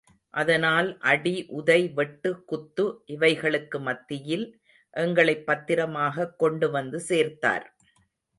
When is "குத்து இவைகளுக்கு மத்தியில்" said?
2.45-4.61